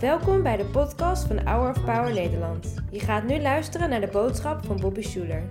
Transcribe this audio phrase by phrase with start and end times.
[0.00, 2.74] Welkom bij de podcast van Hour of Power Nederland.
[2.90, 5.42] Je gaat nu luisteren naar de boodschap van Bobby Schuler.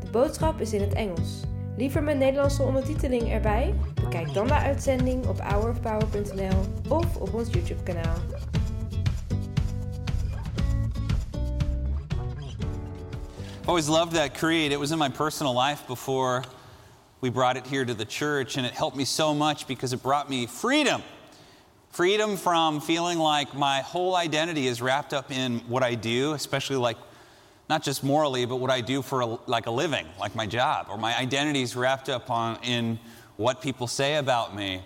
[0.00, 1.40] De boodschap is in het Engels.
[1.76, 3.74] Liever met Nederlandse ondertiteling erbij?
[3.94, 8.16] Bekijk dan de uitzending op hourofpower.nl of op ons YouTube kanaal.
[13.66, 14.72] always loved that creed.
[14.72, 16.42] It was in my personal life before
[17.20, 20.02] we brought it here to the church, and it helped me so much because it
[20.02, 21.02] brought me freedom.
[21.96, 26.76] Freedom from feeling like my whole identity is wrapped up in what I do, especially
[26.76, 26.98] like
[27.70, 30.88] not just morally, but what I do for a, like a living, like my job,
[30.90, 32.98] or my identity is wrapped up on in
[33.38, 34.82] what people say about me,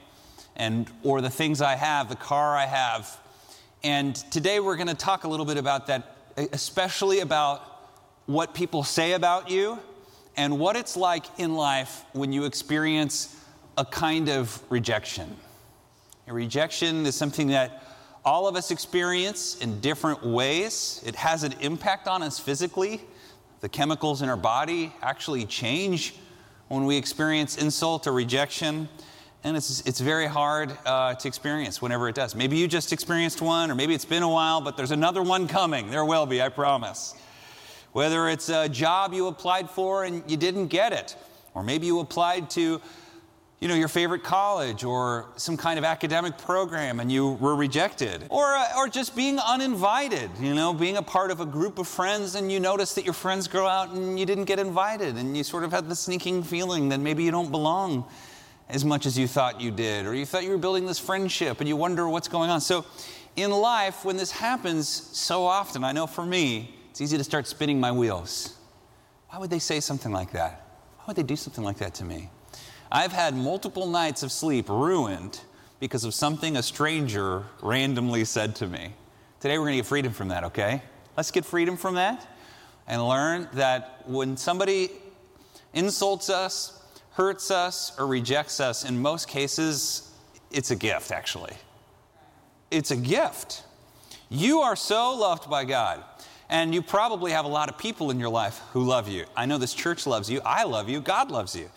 [0.55, 3.19] and or the things I have, the car I have.
[3.83, 7.89] And today we're going to talk a little bit about that, especially about
[8.27, 9.81] what people say about you
[10.37, 13.37] and what it's like in life when you experience
[13.77, 15.37] a kind of rejection.
[16.31, 17.83] A rejection is something that
[18.25, 21.03] all of us experience in different ways.
[21.05, 23.01] It has an impact on us physically.
[23.63, 26.15] The chemicals in our body actually change
[26.69, 28.89] when we experience insult or rejection.
[29.43, 32.37] And it's, it's very hard uh, to experience whenever it does.
[32.37, 35.49] Maybe you just experienced one, or maybe it's been a while, but there's another one
[35.49, 35.91] coming.
[35.91, 37.17] There will be, I promise.
[37.91, 41.17] Whether it's a job you applied for and you didn't get it,
[41.55, 42.81] or maybe you applied to
[43.61, 48.25] you know, your favorite college or some kind of academic program and you were rejected.
[48.31, 51.87] Or, uh, or just being uninvited, you know, being a part of a group of
[51.87, 55.37] friends and you notice that your friends go out and you didn't get invited and
[55.37, 58.07] you sort of had the sneaking feeling that maybe you don't belong
[58.71, 60.07] as much as you thought you did.
[60.07, 62.63] Or you thought you were building this friendship and you wonder what's going on.
[62.63, 62.87] So
[63.37, 67.47] in life, when this happens so often, I know for me, it's easy to start
[67.47, 68.57] spinning my wheels.
[69.29, 70.67] Why would they say something like that?
[71.01, 72.31] Why would they do something like that to me?
[72.93, 75.41] I've had multiple nights of sleep ruined
[75.79, 78.93] because of something a stranger randomly said to me.
[79.39, 80.83] Today we're going to get freedom from that, okay?
[81.17, 82.27] Let's get freedom from that
[82.89, 84.91] and learn that when somebody
[85.73, 86.83] insults us,
[87.13, 90.13] hurts us, or rejects us, in most cases,
[90.51, 91.55] it's a gift, actually.
[92.73, 93.63] It's a gift.
[94.29, 96.03] You are so loved by God.
[96.49, 99.27] And you probably have a lot of people in your life who love you.
[99.37, 100.41] I know this church loves you.
[100.45, 101.01] I love you.
[101.01, 101.71] God loves you.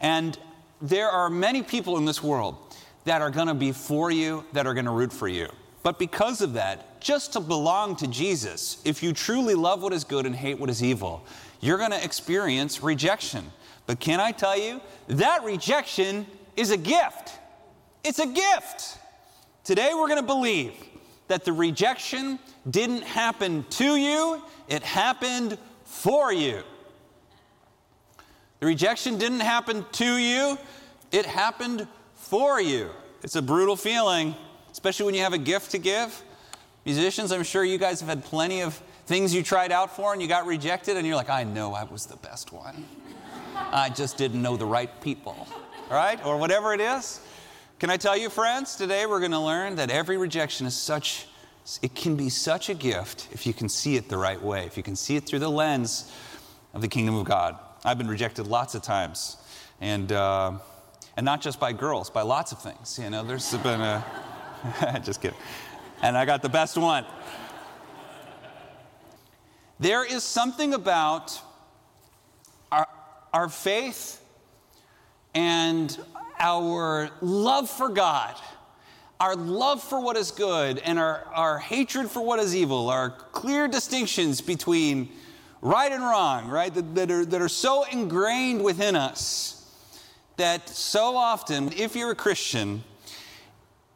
[0.00, 0.38] And
[0.82, 2.56] there are many people in this world
[3.04, 5.48] that are going to be for you, that are going to root for you.
[5.84, 10.04] But because of that, just to belong to Jesus, if you truly love what is
[10.04, 11.24] good and hate what is evil,
[11.60, 13.50] you're going to experience rejection.
[13.86, 16.26] But can I tell you, that rejection
[16.56, 17.32] is a gift.
[18.04, 18.98] It's a gift.
[19.64, 20.74] Today we're going to believe
[21.28, 22.38] that the rejection
[22.68, 26.62] didn't happen to you, it happened for you.
[28.62, 30.56] The rejection didn't happen to you,
[31.10, 32.90] it happened for you.
[33.24, 34.36] It's a brutal feeling,
[34.70, 36.22] especially when you have a gift to give.
[36.84, 38.74] Musicians, I'm sure you guys have had plenty of
[39.06, 41.82] things you tried out for and you got rejected, and you're like, I know I
[41.82, 42.84] was the best one.
[43.56, 45.48] I just didn't know the right people,
[45.90, 46.24] right?
[46.24, 47.20] Or whatever it is.
[47.80, 51.26] Can I tell you, friends, today we're going to learn that every rejection is such
[51.82, 54.76] it can be such a gift if you can see it the right way, if
[54.76, 56.12] you can see it through the lens
[56.74, 57.58] of the kingdom of God.
[57.84, 59.36] I've been rejected lots of times,
[59.80, 60.52] and, uh,
[61.16, 62.98] and not just by girls, by lots of things.
[63.02, 64.04] You know, there's been a,
[65.04, 65.38] just kidding.
[66.02, 67.04] And I got the best one.
[69.80, 71.40] There is something about
[72.70, 72.88] our,
[73.32, 74.24] our faith
[75.34, 75.96] and
[76.38, 78.36] our love for God
[79.22, 83.10] our love for what is good and our, our hatred for what is evil, our
[83.10, 85.08] clear distinctions between
[85.62, 89.58] right and wrong, right, that, that, are, that are so ingrained within us
[90.36, 92.82] that so often, if you're a Christian,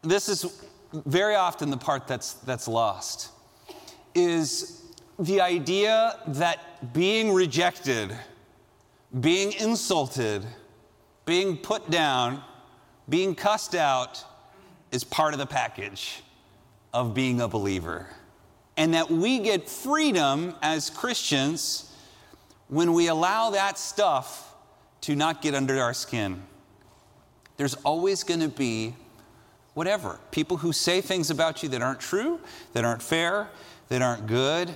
[0.03, 0.62] this is
[0.93, 3.31] very often the part that's, that's lost,
[4.15, 4.82] is
[5.19, 8.16] the idea that being rejected,
[9.21, 10.47] being insulted,
[11.25, 12.43] being put down,
[13.09, 14.25] being cussed out,
[14.93, 16.22] is part of the package
[16.95, 18.07] of being a believer.
[18.76, 21.92] And that we get freedom as Christians
[22.68, 24.54] when we allow that stuff
[25.02, 26.42] to not get under our skin.
[27.56, 28.94] There's always going to be
[29.74, 32.40] whatever people who say things about you that aren't true,
[32.72, 33.48] that aren't fair,
[33.88, 34.74] that aren't good.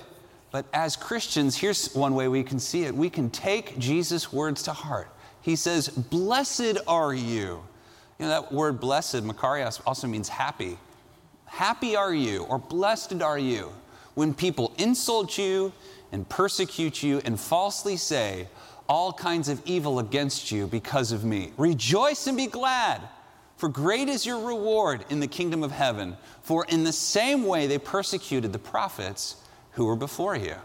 [0.51, 4.63] But as Christians, here's one way we can see it we can take Jesus' words
[4.63, 5.09] to heart.
[5.41, 7.63] He says, Blessed are you
[8.21, 10.77] you know, that word blessed, Makarios, also means happy.
[11.45, 13.71] Happy are you, or blessed are you,
[14.13, 15.71] when people insult you
[16.11, 18.47] and persecute you and falsely say
[18.87, 21.53] all kinds of evil against you because of me.
[21.57, 23.01] Rejoice and be glad,
[23.55, 26.17] For great is your reward in the kingdom of heaven.
[26.41, 29.37] For in the same way they persecuted the prophets
[29.71, 30.55] who were before you.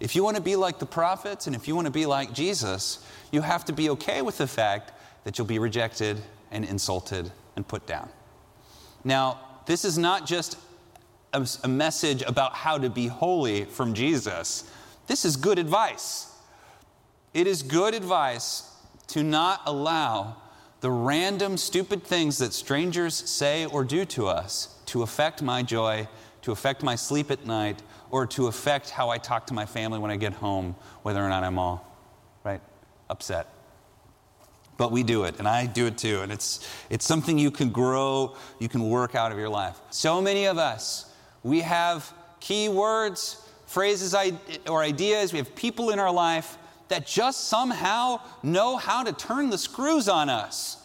[0.00, 2.32] If you want to be like the prophets and if you want to be like
[2.32, 4.90] Jesus, you have to be okay with the fact
[5.22, 6.20] that you'll be rejected
[6.50, 8.08] and insulted and put down.
[9.04, 10.58] Now, this is not just
[11.32, 14.70] a, message about how to be holy from Jesus.
[15.06, 16.32] This is good advice.
[17.32, 18.70] It is good advice
[19.08, 20.36] to not allow
[20.80, 26.06] the random, stupid things that strangers say or do to us to affect my joy,
[26.42, 29.98] to affect my sleep at night, or to affect how I talk to my family
[29.98, 31.96] when I get home, whether or not I'm all,
[32.44, 32.60] right,
[33.08, 33.46] upset.
[34.76, 37.70] But we do it, and I do it too, and it's, it's something you can
[37.70, 39.80] grow, you can work out of your life.
[39.90, 41.11] So many of us,
[41.42, 44.14] we have key words, phrases,
[44.68, 46.58] or ideas, we have people in our life
[46.88, 50.76] that just somehow know how to turn the screws on us.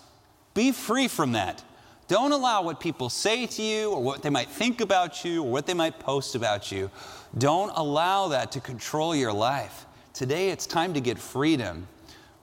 [0.54, 1.64] Be free from that.
[2.08, 5.52] Don't allow what people say to you or what they might think about you or
[5.52, 6.90] what they might post about you.
[7.38, 9.86] Don't allow that to control your life.
[10.14, 11.86] Today it's time to get freedom.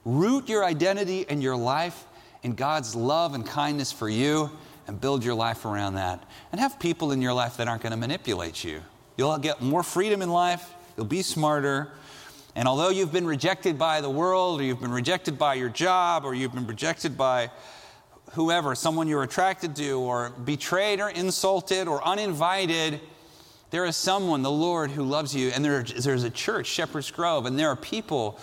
[0.05, 2.05] Root your identity and your life
[2.43, 4.51] in God's love and kindness for you
[4.87, 6.23] and build your life around that.
[6.51, 8.81] And have people in your life that aren't going to manipulate you.
[9.17, 11.91] You'll get more freedom in life, you'll be smarter.
[12.55, 16.23] And although you've been rejected by the world, or you've been rejected by your job,
[16.23, 17.51] or you've been rejected by
[18.31, 23.01] whoever, someone you're attracted to, or betrayed, or insulted, or uninvited,
[23.71, 25.49] there is someone, the Lord, who loves you.
[25.49, 28.39] And there, there's a church, Shepherd's Grove, and there are people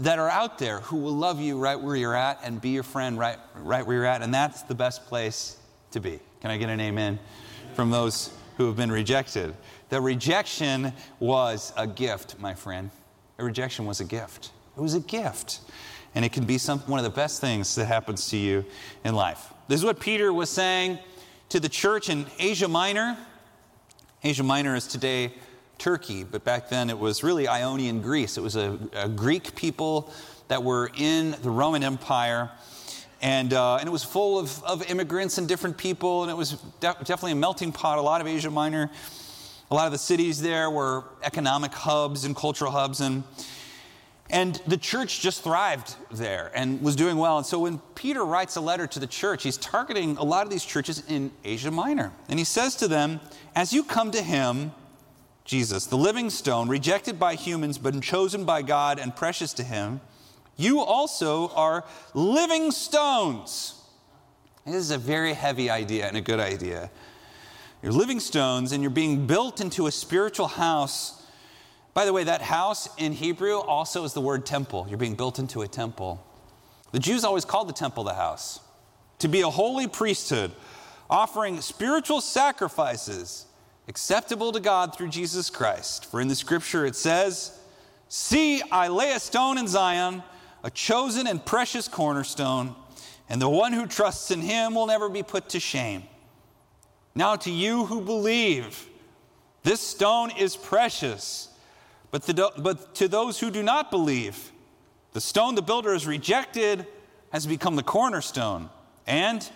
[0.00, 2.82] that are out there who will love you right where you're at and be your
[2.82, 4.22] friend right, right where you're at.
[4.22, 5.58] And that's the best place
[5.92, 6.20] to be.
[6.40, 7.18] Can I get an amen
[7.74, 9.54] from those who have been rejected?
[9.88, 12.90] The rejection was a gift, my friend.
[13.36, 14.50] The rejection was a gift.
[14.76, 15.60] It was a gift.
[16.14, 18.64] And it can be some, one of the best things that happens to you
[19.04, 19.52] in life.
[19.68, 20.98] This is what Peter was saying
[21.50, 23.16] to the church in Asia Minor.
[24.24, 25.32] Asia Minor is today
[25.78, 28.38] Turkey, but back then it was really Ionian Greece.
[28.38, 30.10] It was a, a Greek people
[30.48, 32.50] that were in the Roman Empire.
[33.22, 36.52] And, uh, and it was full of, of immigrants and different people, and it was
[36.80, 37.98] de- definitely a melting pot.
[37.98, 38.90] A lot of Asia Minor,
[39.70, 43.24] a lot of the cities there were economic hubs and cultural hubs, and,
[44.28, 47.38] and the church just thrived there and was doing well.
[47.38, 50.50] And so when Peter writes a letter to the church, he's targeting a lot of
[50.50, 52.12] these churches in Asia Minor.
[52.28, 53.20] And he says to them,
[53.54, 54.72] As you come to him,
[55.46, 60.00] Jesus, the living stone, rejected by humans, but chosen by God and precious to him,
[60.56, 63.74] you also are living stones.
[64.64, 66.90] This is a very heavy idea and a good idea.
[67.82, 71.24] You're living stones and you're being built into a spiritual house.
[71.94, 74.86] By the way, that house in Hebrew also is the word temple.
[74.88, 76.24] You're being built into a temple.
[76.92, 78.60] The Jews always called the temple the house.
[79.20, 80.52] To be a holy priesthood,
[81.08, 83.46] offering spiritual sacrifices
[83.88, 86.06] acceptable to God through Jesus Christ.
[86.06, 87.58] For in the scripture it says,
[88.08, 90.22] See, I lay a stone in Zion
[90.66, 92.74] a chosen and precious cornerstone,
[93.28, 96.02] and the one who trusts in him will never be put to shame.
[97.14, 98.88] Now, to you who believe,
[99.62, 101.50] this stone is precious,
[102.10, 104.50] but, the, but to those who do not believe,
[105.12, 106.84] the stone the builder has rejected
[107.30, 108.68] has become the cornerstone,
[109.06, 109.48] and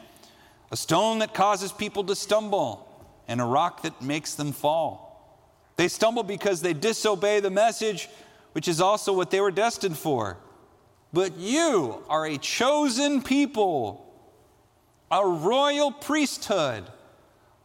[0.70, 2.86] a stone that causes people to stumble,
[3.26, 5.42] and a rock that makes them fall.
[5.74, 8.08] They stumble because they disobey the message,
[8.52, 10.38] which is also what they were destined for.
[11.12, 14.06] But you are a chosen people,
[15.10, 16.84] a royal priesthood,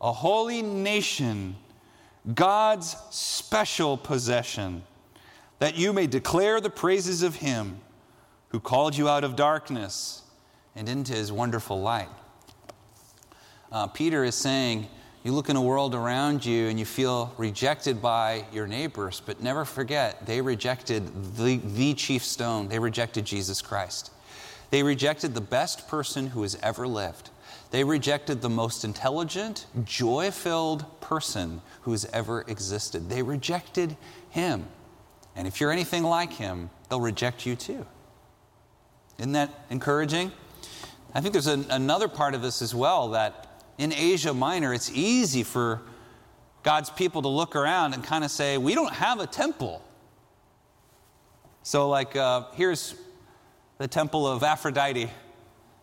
[0.02, 1.56] a holy nation,
[2.34, 4.84] God's special possession,
[5.60, 7.80] that you may declare the praises of Him
[8.50, 10.24] who called you out of darkness
[10.76, 12.10] and into His wonderful light.
[13.72, 14.88] Uh, Peter is saying,
[15.26, 19.42] you look in a world around you and you feel rejected by your neighbors, but
[19.42, 22.68] never forget they rejected the, the chief stone.
[22.68, 24.12] They rejected Jesus Christ.
[24.70, 27.32] They rejected the best person who has ever lived.
[27.72, 33.10] They rejected the most intelligent, joy filled person who has ever existed.
[33.10, 33.98] They rejected
[34.30, 34.68] him.
[35.36, 37.88] And if you're anything like him, they'll reject you too.
[39.18, 40.32] Isn't that encouraging?
[41.16, 43.45] I think there's an, another part of this as well that
[43.78, 45.82] in Asia Minor, it's easy for
[46.64, 49.82] God's people to look around and kind of say, We don't have a temple.
[51.64, 52.96] So, like, uh, here's
[53.78, 55.10] the temple of Aphrodite.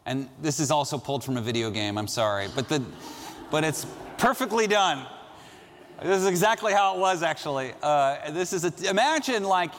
[0.07, 2.49] And this is also pulled from a video game, I'm sorry.
[2.55, 2.83] But, the,
[3.51, 3.87] but it's
[4.19, 5.07] perfectly done.
[6.03, 7.73] This is exactly how it was, actually.
[7.83, 9.73] Uh, this is a, imagine like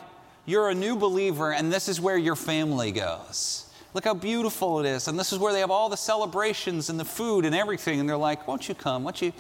[0.46, 3.73] you're a new believer and this is where your family goes.
[3.94, 5.08] Look how beautiful it is.
[5.08, 8.00] And this is where they have all the celebrations and the food and everything.
[8.00, 9.04] And they're like, Won't you come?
[9.04, 9.32] Won't you?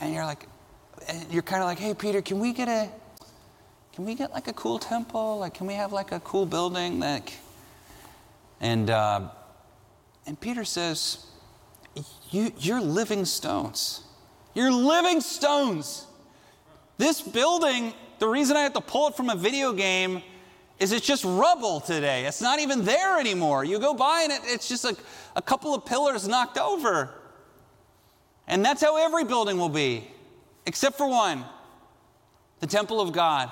[0.00, 0.46] And you're like,
[1.08, 2.88] and you're kind of like, Hey, Peter, can we get a,
[3.92, 5.38] can we get like a cool temple?
[5.38, 7.00] Like, can we have like a cool building?
[7.00, 7.32] Like,
[8.60, 9.30] and, uh,
[10.26, 11.26] and Peter says,
[12.30, 14.04] you, You're living stones.
[14.54, 16.06] You're living stones.
[16.98, 20.22] This building, the reason I had to pull it from a video game
[20.78, 22.26] is it's just rubble today.
[22.26, 23.64] It's not even there anymore.
[23.64, 24.96] You go by and it, it's just a,
[25.34, 27.10] a couple of pillars knocked over.
[28.46, 30.08] And that's how every building will be,
[30.66, 31.44] except for one
[32.60, 33.50] the temple of God,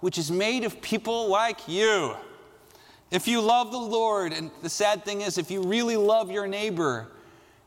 [0.00, 2.14] which is made of people like you.
[3.10, 6.46] If you love the Lord, and the sad thing is, if you really love your
[6.46, 7.06] neighbor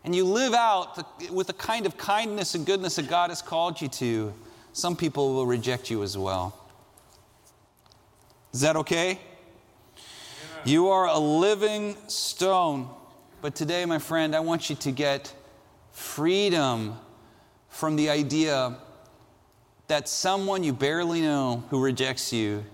[0.03, 3.41] and you live out the, with the kind of kindness and goodness that God has
[3.41, 4.33] called you to,
[4.73, 6.68] some people will reject you as well.
[8.53, 9.19] Is that okay?
[9.95, 10.01] Yeah.
[10.65, 12.89] You are a living stone.
[13.41, 15.33] But today, my friend, I want you to get
[15.91, 16.97] freedom
[17.69, 18.75] from the idea
[19.87, 22.65] that someone you barely know who rejects you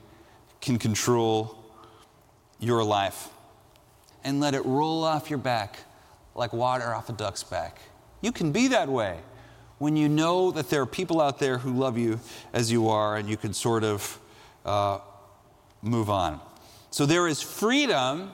[0.61, 1.57] can control
[2.59, 3.29] your life
[4.23, 5.79] and let it roll off your back
[6.33, 7.79] like water off a duck's back.
[8.21, 9.19] You can be that way
[9.77, 12.19] when you know that there are people out there who love you
[12.53, 14.19] as you are and you can sort of
[14.65, 14.99] uh,
[15.85, 16.39] move on.
[16.91, 18.31] So there is freedom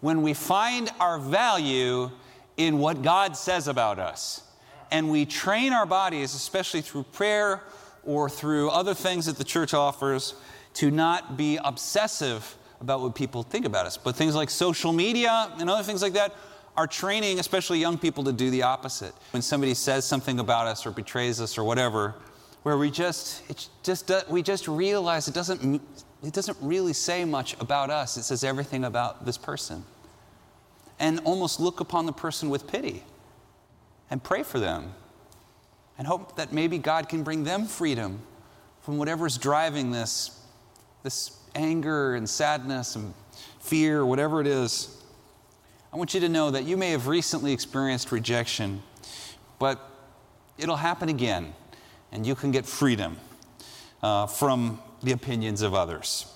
[0.00, 2.10] when we find our value
[2.56, 4.42] in what God says about us.
[4.90, 7.62] And we train our bodies, especially through prayer
[8.04, 10.34] or through other things that the church offers,
[10.74, 13.96] to not be obsessive about what people think about us.
[13.96, 16.34] But things like social media and other things like that
[16.76, 19.14] are training, especially young people, to do the opposite.
[19.30, 22.14] When somebody says something about us or betrays us or whatever,
[22.62, 25.80] where we just, it just, we just realize it doesn't,
[26.26, 28.16] it doesn't really say much about us.
[28.16, 29.84] It says everything about this person.
[30.98, 33.02] And almost look upon the person with pity
[34.10, 34.94] and pray for them
[35.98, 38.20] and hope that maybe God can bring them freedom
[38.80, 40.40] from whatever's driving this,
[41.02, 43.14] this anger and sadness and
[43.60, 45.02] fear, whatever it is.
[45.92, 48.82] I want you to know that you may have recently experienced rejection,
[49.58, 49.80] but
[50.58, 51.54] it'll happen again,
[52.12, 53.16] and you can get freedom
[54.02, 56.26] uh, from the opinions of others.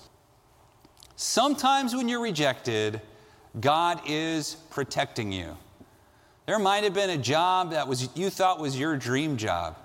[1.15, 3.01] Sometimes when you're rejected,
[3.59, 5.57] God is protecting you.
[6.45, 9.77] There might have been a job that was you thought was your dream job,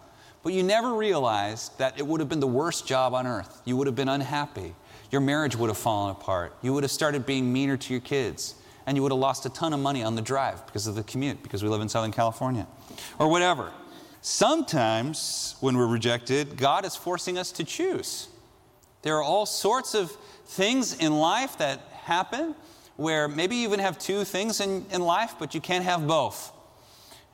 [0.42, 3.62] but you never realized that it would have been the worst job on earth.
[3.64, 4.74] You would have been unhappy.
[5.10, 6.56] Your marriage would have fallen apart.
[6.62, 8.54] You would have started being meaner to your kids.
[8.86, 11.02] And you would have lost a ton of money on the drive because of the
[11.02, 12.66] commute, because we live in Southern California,
[13.18, 13.72] or whatever.
[14.20, 18.28] Sometimes, when we're rejected, God is forcing us to choose.
[19.04, 20.10] There are all sorts of
[20.46, 22.54] things in life that happen
[22.96, 26.52] where maybe you even have two things in, in life, but you can't have both.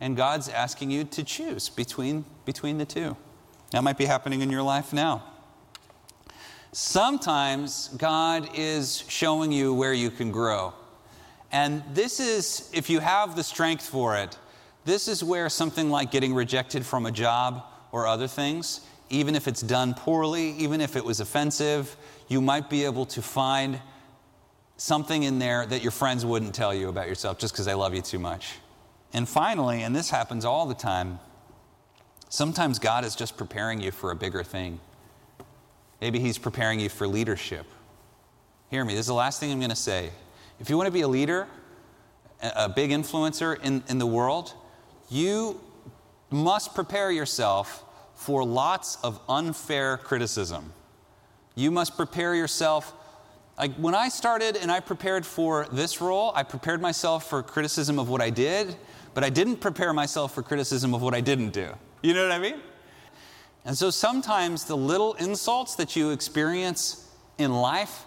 [0.00, 3.17] And God's asking you to choose between, between the two.
[3.71, 5.23] That might be happening in your life now.
[6.73, 10.75] Sometimes God is showing you where you can grow.
[11.53, 14.37] And this is, if you have the strength for it,
[14.85, 17.62] this is where something like getting rejected from a job
[17.93, 21.97] or other things, even if it's done poorly, even if it was offensive,
[22.29, 23.81] you might be able to find
[24.76, 27.95] something in there that your friends wouldn't tell you about yourself just because they love
[27.95, 28.55] you too much.
[29.12, 31.19] And finally, and this happens all the time,
[32.29, 34.79] sometimes God is just preparing you for a bigger thing.
[36.00, 37.67] Maybe He's preparing you for leadership.
[38.71, 40.11] Hear me, this is the last thing I'm going to say.
[40.61, 41.49] If you want to be a leader,
[42.40, 44.55] a big influencer in, in the world,
[45.11, 45.61] you
[46.31, 47.85] must prepare yourself
[48.21, 50.75] for lots of unfair criticism.
[51.55, 52.93] You must prepare yourself.
[53.57, 57.99] Like when I started and I prepared for this role, I prepared myself for criticism
[57.99, 58.77] of what I did,
[59.15, 61.71] but I didn't prepare myself for criticism of what I didn't do.
[62.03, 62.61] You know what I mean?
[63.65, 67.09] And so sometimes the little insults that you experience
[67.39, 68.05] in life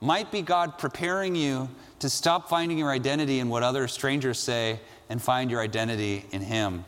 [0.00, 1.68] might be God preparing you
[1.98, 6.40] to stop finding your identity in what other strangers say and find your identity in
[6.40, 6.84] Him.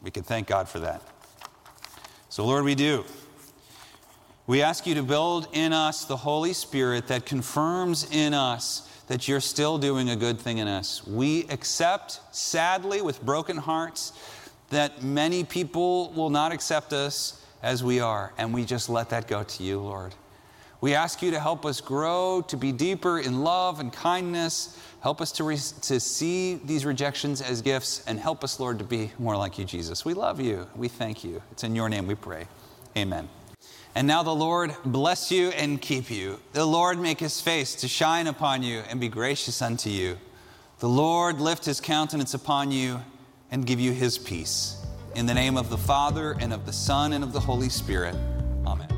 [0.00, 1.02] We can thank God for that.
[2.30, 3.06] So, Lord, we do.
[4.46, 9.26] We ask you to build in us the Holy Spirit that confirms in us that
[9.26, 11.06] you're still doing a good thing in us.
[11.06, 14.12] We accept, sadly, with broken hearts,
[14.68, 19.26] that many people will not accept us as we are, and we just let that
[19.26, 20.14] go to you, Lord.
[20.82, 24.78] We ask you to help us grow, to be deeper in love and kindness.
[25.00, 28.84] Help us to, re- to see these rejections as gifts, and help us, Lord, to
[28.84, 30.04] be more like you, Jesus.
[30.04, 30.66] We love you.
[30.74, 31.40] We thank you.
[31.52, 32.48] It's in your name we pray.
[32.96, 33.28] Amen.
[33.94, 36.40] And now the Lord bless you and keep you.
[36.52, 40.18] The Lord make his face to shine upon you and be gracious unto you.
[40.80, 43.00] the Lord lift his countenance upon you
[43.50, 44.84] and give you his peace.
[45.14, 48.14] In the name of the Father, and of the Son, and of the Holy Spirit.
[48.66, 48.97] Amen.